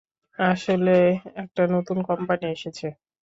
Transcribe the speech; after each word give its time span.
আসলে, 0.39 0.95
একটা 1.35 1.63
নতুন 1.75 1.97
কোম্পানি 2.09 2.45
এসেছে। 2.47 2.87